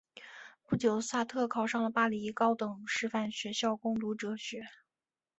[0.65, 4.63] 不久萨特考上了巴黎高等师范学校攻读哲学。